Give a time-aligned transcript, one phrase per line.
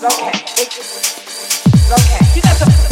[0.00, 0.30] Okay.
[1.90, 2.26] Okay.
[2.36, 2.87] You got some.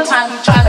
[0.00, 0.59] all time.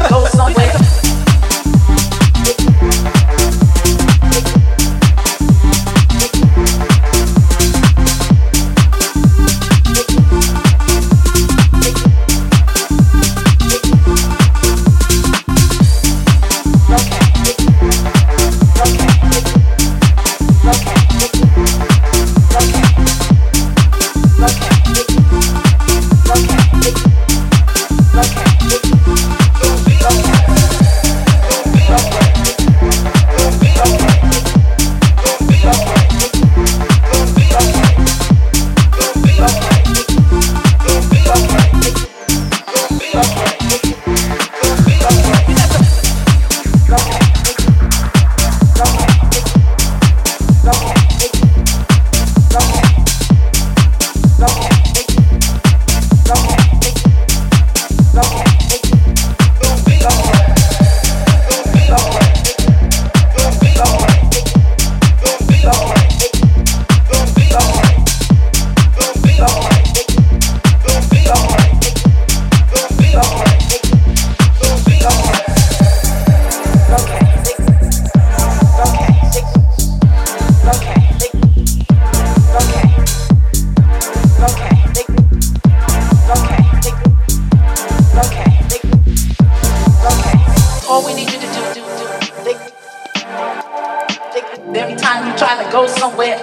[95.72, 96.36] Go somewhere.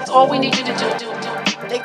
[0.00, 1.30] It's all we need you to do, do, do.
[1.70, 1.84] Think,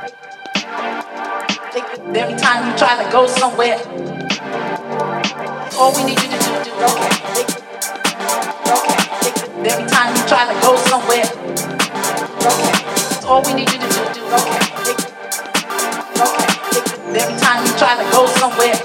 [1.70, 1.86] think
[2.18, 3.78] every time you try to go somewhere.
[5.78, 6.72] All we need you to do, do.
[6.82, 7.50] Okay, think.
[9.22, 9.38] Think
[9.70, 11.30] every time you try to go somewhere.
[12.42, 12.74] Okay,
[13.28, 14.22] all we need you to do, do.
[14.34, 15.00] Okay, think,
[16.26, 16.50] okay.
[16.74, 18.78] Think every time you try to go somewhere.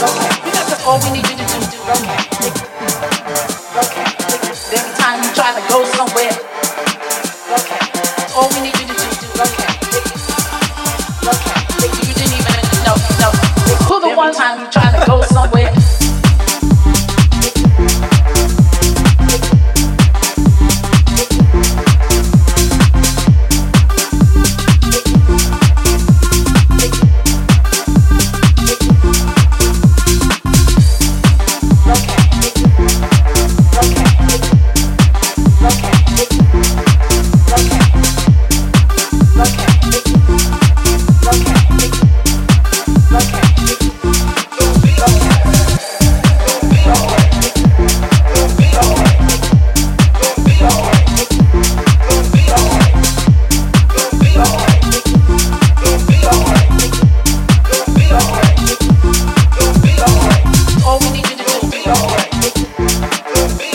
[0.00, 1.78] Okay, that's all we need you to do, do.
[1.92, 2.67] Okay,
[14.28, 14.77] one time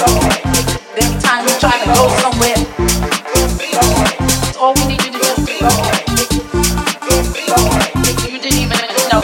[0.03, 2.59] Every time you try to go somewhere.
[4.59, 5.23] All we need you to do.
[8.29, 8.77] You didn't even
[9.09, 9.21] know.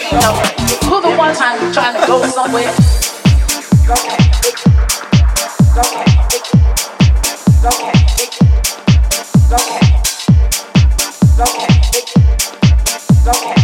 [0.88, 2.74] Who the one time to go somewhere?
[13.28, 13.59] Okay.